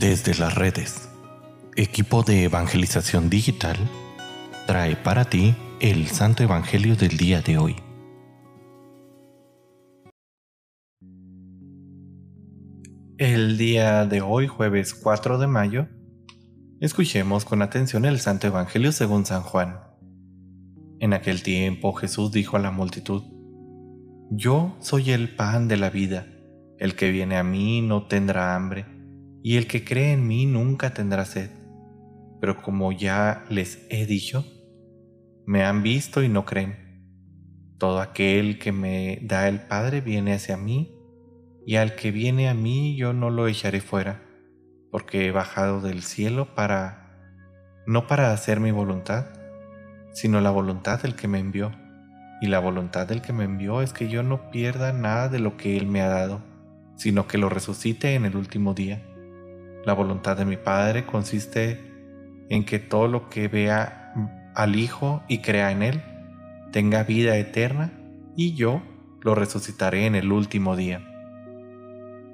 [0.00, 1.10] Desde las redes,
[1.76, 3.76] equipo de evangelización digital
[4.66, 7.76] trae para ti el Santo Evangelio del día de hoy.
[13.18, 15.86] El día de hoy, jueves 4 de mayo,
[16.80, 19.80] escuchemos con atención el Santo Evangelio según San Juan.
[20.98, 23.22] En aquel tiempo Jesús dijo a la multitud,
[24.30, 26.26] Yo soy el pan de la vida,
[26.78, 28.99] el que viene a mí no tendrá hambre
[29.42, 31.50] y el que cree en mí nunca tendrá sed.
[32.40, 34.44] Pero como ya les he dicho,
[35.46, 36.76] me han visto y no creen.
[37.78, 40.94] Todo aquel que me da el Padre viene hacia mí,
[41.66, 44.22] y al que viene a mí yo no lo echaré fuera,
[44.90, 47.18] porque he bajado del cielo para,
[47.86, 49.26] no para hacer mi voluntad,
[50.12, 51.72] sino la voluntad del que me envió.
[52.42, 55.56] Y la voluntad del que me envió es que yo no pierda nada de lo
[55.56, 56.40] que Él me ha dado,
[56.96, 59.09] sino que lo resucite en el último día.
[59.84, 61.80] La voluntad de mi Padre consiste
[62.48, 64.12] en que todo lo que vea
[64.54, 66.02] al Hijo y crea en Él
[66.72, 67.92] tenga vida eterna
[68.36, 68.82] y yo
[69.22, 71.06] lo resucitaré en el último día.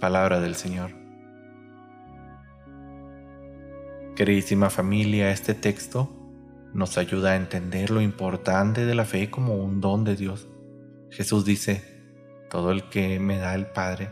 [0.00, 0.92] Palabra del Señor.
[4.16, 6.16] Queridísima familia, este texto
[6.74, 10.48] nos ayuda a entender lo importante de la fe como un don de Dios.
[11.10, 11.82] Jesús dice,
[12.50, 14.10] todo el que me da el Padre,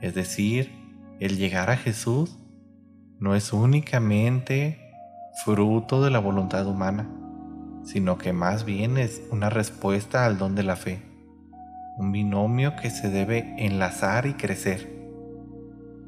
[0.00, 0.72] es decir,
[1.20, 2.38] el llegar a Jesús,
[3.18, 4.92] no es únicamente
[5.44, 7.08] fruto de la voluntad humana,
[7.84, 11.02] sino que más bien es una respuesta al don de la fe,
[11.96, 14.94] un binomio que se debe enlazar y crecer.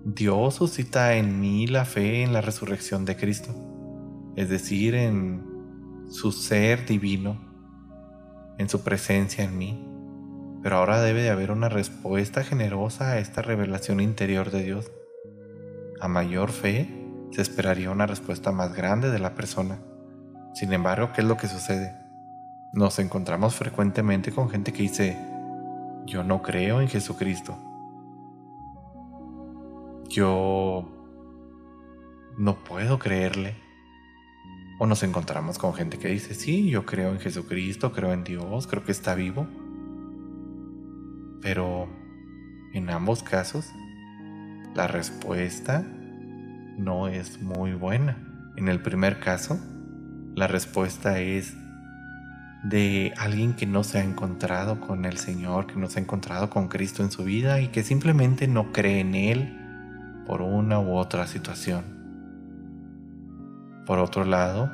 [0.05, 3.55] Dios suscita en mí la fe en la resurrección de Cristo,
[4.37, 5.43] es decir, en
[6.11, 7.39] su ser divino,
[8.59, 9.85] en su presencia en mí.
[10.63, 14.91] Pero ahora debe de haber una respuesta generosa a esta revelación interior de Dios.
[16.01, 16.98] A mayor fe,
[17.31, 19.79] se esperaría una respuesta más grande de la persona.
[20.55, 21.95] Sin embargo, ¿qué es lo que sucede?
[22.73, 25.17] Nos encontramos frecuentemente con gente que dice,
[26.07, 27.57] yo no creo en Jesucristo.
[30.09, 30.89] Yo
[32.39, 33.57] no puedo creerle.
[34.81, 38.67] O nos encontramos con gente que dice, sí, yo creo en Jesucristo, creo en Dios,
[38.67, 39.47] creo que está vivo.
[41.43, 41.89] Pero
[42.73, 43.67] en ambos casos,
[44.75, 45.85] la respuesta
[46.79, 48.17] no es muy buena.
[48.57, 49.59] En el primer caso,
[50.35, 51.55] la respuesta es
[52.65, 56.51] de alguien que no se ha encontrado con el Señor, que no se ha encontrado
[56.51, 59.59] con Cristo en su vida y que simplemente no cree en Él
[60.27, 61.85] por una u otra situación.
[63.87, 64.71] Por otro lado,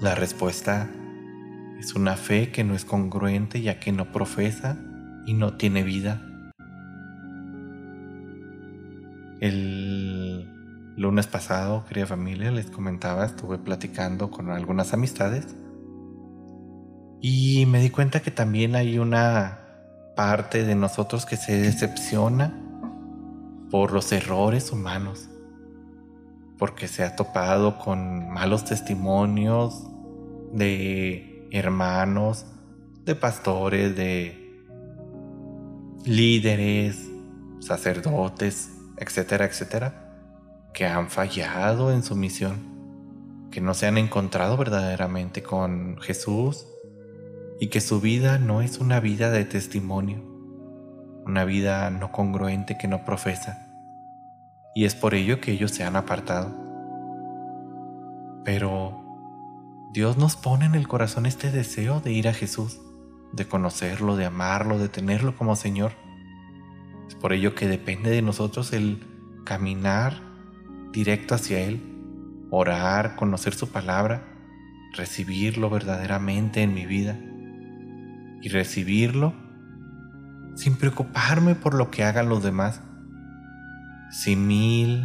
[0.00, 0.88] la respuesta
[1.78, 4.78] es una fe que no es congruente ya que no profesa
[5.26, 6.22] y no tiene vida.
[9.40, 9.79] El
[11.00, 15.46] lunes pasado, querida familia, les comentaba, estuve platicando con algunas amistades.
[17.22, 19.60] Y me di cuenta que también hay una
[20.14, 22.52] parte de nosotros que se decepciona
[23.70, 25.30] por los errores humanos,
[26.58, 29.82] porque se ha topado con malos testimonios
[30.52, 32.44] de hermanos,
[33.06, 34.66] de pastores, de
[36.04, 37.08] líderes,
[37.60, 40.09] sacerdotes, etcétera, etcétera,
[40.72, 46.66] que han fallado en su misión, que no se han encontrado verdaderamente con Jesús
[47.58, 50.22] y que su vida no es una vida de testimonio,
[51.26, 53.66] una vida no congruente que no profesa.
[54.74, 56.54] Y es por ello que ellos se han apartado.
[58.44, 59.02] Pero
[59.92, 62.80] Dios nos pone en el corazón este deseo de ir a Jesús,
[63.32, 65.92] de conocerlo, de amarlo, de tenerlo como Señor
[67.10, 69.02] es por ello que depende de nosotros el
[69.44, 70.22] caminar
[70.92, 71.80] directo hacia Él,
[72.50, 74.24] orar, conocer su palabra,
[74.96, 77.18] recibirlo verdaderamente en mi vida
[78.42, 79.34] y recibirlo
[80.54, 82.82] sin preocuparme por lo que hagan los demás.
[84.10, 85.04] Si mil,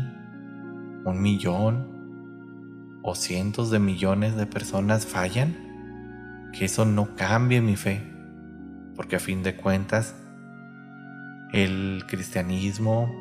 [1.05, 8.01] un millón o cientos de millones de personas fallan, que eso no cambie mi fe,
[8.95, 10.15] porque a fin de cuentas
[11.53, 13.13] el cristianismo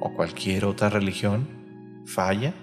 [0.00, 1.59] o cualquier otra religión
[2.06, 2.54] falla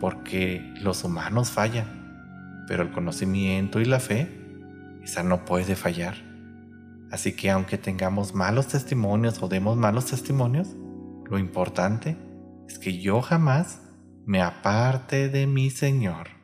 [0.00, 4.28] porque los humanos fallan, pero el conocimiento y la fe,
[5.02, 6.16] esa no puede fallar.
[7.10, 10.76] Así que aunque tengamos malos testimonios o demos malos testimonios,
[11.24, 12.16] lo importante
[12.68, 13.80] es que yo jamás
[14.26, 16.37] me aparte de mi Señor.